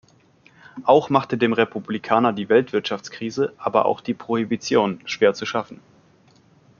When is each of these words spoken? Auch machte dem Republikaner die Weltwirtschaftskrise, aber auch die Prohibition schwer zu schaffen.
Auch 0.83 1.11
machte 1.11 1.37
dem 1.37 1.53
Republikaner 1.53 2.33
die 2.33 2.49
Weltwirtschaftskrise, 2.49 3.53
aber 3.59 3.85
auch 3.85 4.01
die 4.01 4.15
Prohibition 4.15 4.99
schwer 5.05 5.35
zu 5.35 5.45
schaffen. 5.45 5.79